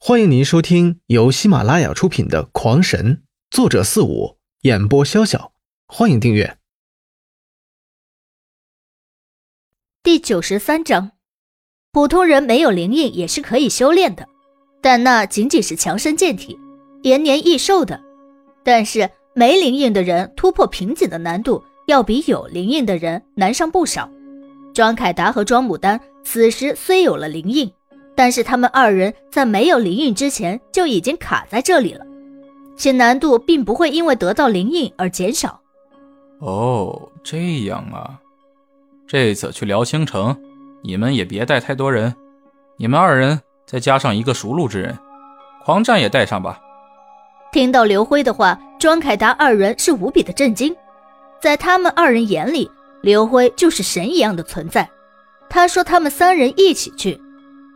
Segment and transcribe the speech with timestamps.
[0.00, 3.16] 欢迎您收听由喜马拉雅出品的《狂神》，
[3.50, 5.50] 作者四五，演播潇潇。
[5.88, 6.56] 欢迎订阅。
[10.00, 11.10] 第九十三章，
[11.90, 14.28] 普通人没有灵印也是可以修炼的，
[14.80, 16.56] 但那仅仅是强身健体、
[17.02, 18.00] 延年益寿的。
[18.62, 24.08] 但是没灵印的人突破瓶颈的难度要比有灵印的人难上不少。
[24.72, 27.70] 庄凯达和庄牡丹此时虽有了灵印。
[28.18, 32.04] 但是他们二人在没有灵印之前就已经卡在这里了，
[32.76, 35.60] 且难度并不会因为得到灵印而减少。
[36.40, 38.18] 哦，这样啊，
[39.06, 40.36] 这次去辽青城，
[40.82, 42.12] 你们也别带太多人，
[42.76, 44.98] 你们二人再加上一个熟路之人，
[45.64, 46.58] 狂战也带上吧。
[47.52, 50.74] 听到刘辉的话，庄凯达二人是无比的震惊，
[51.40, 52.68] 在他们二人眼里，
[53.00, 54.90] 刘辉就是神一样的存在。
[55.48, 57.16] 他说他们三人一起去。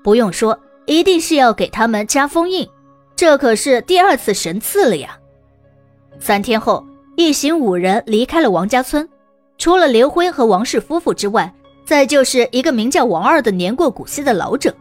[0.03, 2.69] 不用说，一定是要给他们加封印，
[3.15, 5.17] 这可是第二次神赐了呀。
[6.19, 6.85] 三天后，
[7.17, 9.09] 一行五人离开了王家村，
[9.59, 11.53] 除了刘辉和王氏夫妇之外，
[11.85, 14.75] 再就是一个名叫王二的年过古稀的老者。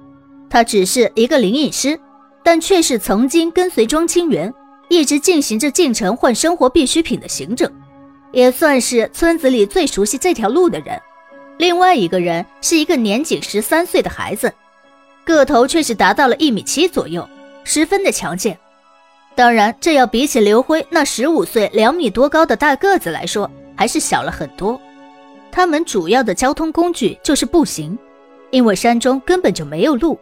[0.49, 1.99] 他只是一个灵隐师，
[2.43, 4.53] 但却是曾经跟随庄清源
[4.89, 7.71] 一直进行着进城换生活必需品的行者，
[8.31, 10.99] 也算是村子里最熟悉这条路的人。
[11.57, 14.51] 另外一个人是一个年仅十三岁的孩子。
[15.23, 17.27] 个头却是达到了一米七左右，
[17.63, 18.57] 十分的强健。
[19.35, 24.79] 当然，这要比起刘辉那十五岁两米多高的大个子来说，还是小了很多。
[25.51, 27.97] 他们主要的交通工具就是步行，
[28.49, 30.19] 因为山中根本就没有路，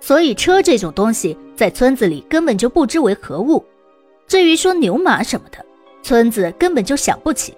[0.00, 3.64] 所以车这种东西在村子里根本就不知为何物。
[4.26, 5.64] 至于说牛马什么的，
[6.02, 7.54] 村子根本就想不起。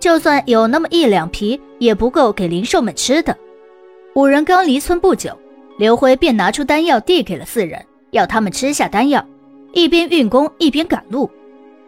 [0.00, 3.36] 就算有那么一两匹，也不够给灵兽们吃的。
[4.14, 5.36] 五人刚离村不久。
[5.78, 9.24] 刘辉便拿出丹药递给了四人，要他们吃下丹药，
[9.72, 11.30] 一边运功一边赶路。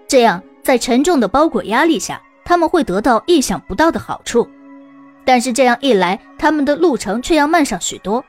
[0.06, 4.48] 这样，在沉重的包裹压力下，他们会得到意想不到的好处。
[5.24, 8.24] 但是这样一来，他们的路程却要慢上许多。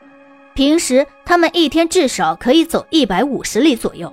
[0.55, 4.11] 平时他们一天至少可以走一百五十里左右，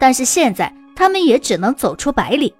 [0.00, 2.52] 但是现在他们也只能走出百里。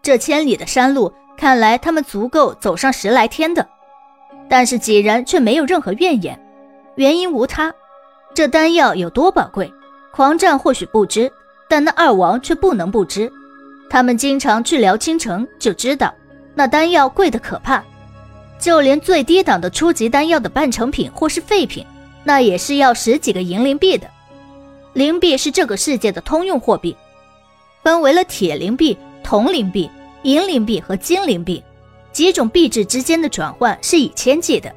[0.00, 3.68] 这千里的山路，看来他们足够走上十来天的。
[4.48, 6.40] 但是几人却没有任何怨言，
[6.94, 7.74] 原因无他。
[8.34, 9.72] 这丹药有多宝贵，
[10.12, 11.30] 狂战或许不知，
[11.68, 13.30] 但那二王却不能不知。
[13.88, 16.14] 他们经常去辽青城，就知道
[16.54, 17.82] 那丹药贵得可怕。
[18.58, 21.84] 就连最低档的初级丹药的半成品或是废品，
[22.22, 24.06] 那也是要十几个银灵币的。
[24.92, 26.96] 灵币是这个世界的通用货币，
[27.82, 29.90] 分为了铁灵币、铜灵币、
[30.22, 31.62] 银灵币和金灵币，
[32.12, 34.70] 几种币制之间的转换是以千计的。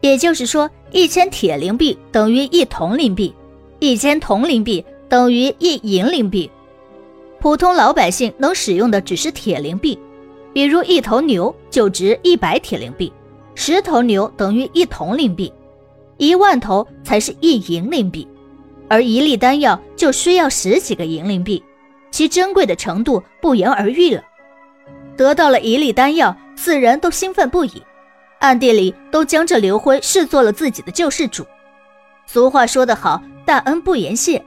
[0.00, 3.34] 也就是说，一千铁灵币等于一铜灵币，
[3.78, 6.50] 一千铜灵币等于一银灵币。
[7.40, 9.98] 普通老百姓能使用的只是铁灵币，
[10.52, 13.12] 比如一头牛就值一百铁灵币，
[13.54, 15.52] 十头牛等于一铜灵币，
[16.16, 18.26] 一万头才是一银灵币，
[18.88, 21.62] 而一粒丹药就需要十几个银灵币，
[22.10, 24.22] 其珍贵的程度不言而喻了。
[25.16, 27.82] 得到了一粒丹药，四人都兴奋不已。
[28.38, 31.46] 暗地里都将这刘辉视作了自己的救世主。
[32.26, 34.44] 俗话说得好，大恩不言谢，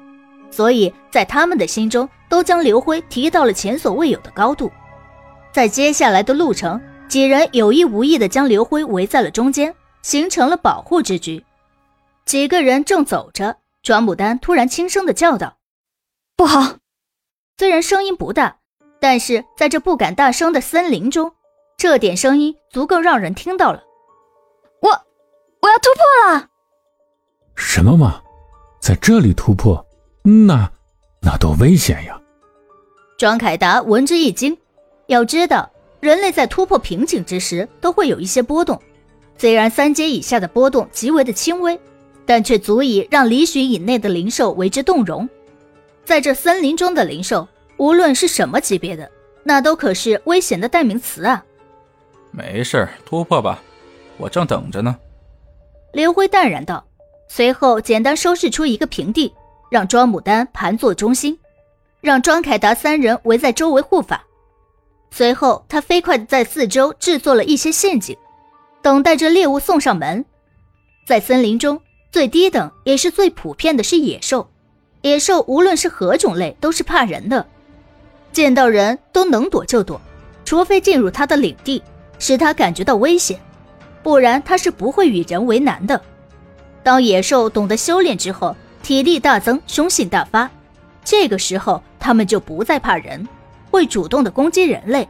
[0.51, 4.71] 所以在他们的心中都将刘辉提到了前所未有的高度。
[5.51, 11.43] 在接下来的路程，几人有意无意地将刘辉围在了中间，形成了保护之局。
[12.25, 15.57] 几个人正走着，庄牡丹突然轻声地叫道
[16.37, 16.75] ：“不好！”
[17.57, 18.57] 虽然声音不大，
[18.99, 21.33] 但是在这不敢大声的森林中。
[21.79, 23.81] 这点声音足够让人听到了。
[24.81, 26.49] 我，我要突破了！
[27.55, 28.21] 什么嘛，
[28.81, 29.87] 在这里突破，
[30.21, 30.69] 那
[31.21, 32.21] 那多危险呀！
[33.17, 34.57] 庄凯达闻之一惊。
[35.07, 38.77] 要知道，人类在突破瓶颈之时都会有一些波动，
[39.37, 41.79] 虽然三阶以下的波动极为的轻微，
[42.25, 45.27] 但却足以让离许以内的灵兽为之动容。
[46.03, 47.47] 在这森林中的灵兽，
[47.77, 49.09] 无论是什么级别的，
[49.43, 51.45] 那都可是危险的代名词啊！
[52.31, 53.61] 没事，突破吧，
[54.17, 54.95] 我正等着呢。”
[55.91, 56.85] 刘辉淡然道，
[57.27, 59.33] 随后简单收拾出一个平地，
[59.71, 61.37] 让庄牡丹盘坐中心，
[62.01, 64.23] 让庄凯达三人围在周围护法。
[65.11, 68.15] 随后，他飞快地在四周制作了一些陷阱，
[68.83, 70.23] 等待着猎物送上门。
[71.07, 71.81] 在森林中，
[72.11, 74.47] 最低等也是最普遍的是野兽，
[75.01, 77.43] 野兽无论是何种类都是怕人的，
[78.31, 79.99] 见到人都能躲就躲，
[80.45, 81.81] 除非进入他的领地。
[82.19, 83.39] 使他感觉到危险，
[84.03, 85.99] 不然他是不会与人为难的。
[86.83, 90.49] 当野兽懂得修炼之后，体力大增，凶性大发。
[91.03, 93.27] 这个时候，他们就不再怕人，
[93.71, 95.07] 会主动的攻击人类。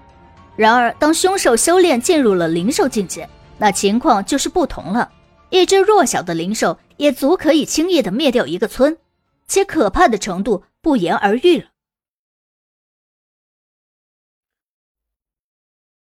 [0.56, 3.28] 然而，当凶兽修炼进入了灵兽境界，
[3.58, 5.12] 那情况就是不同了。
[5.50, 8.98] 一只弱小的灵兽也足可以轻易的灭掉一个村，
[9.48, 11.70] 且可怕的程度不言而喻了。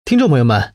[0.05, 0.75] 听众朋友们，